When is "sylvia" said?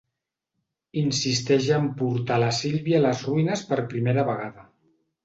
2.61-2.97